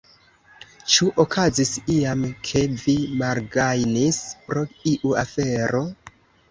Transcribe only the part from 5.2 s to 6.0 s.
afero?